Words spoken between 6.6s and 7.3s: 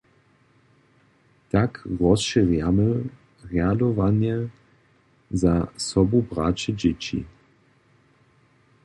dźěći.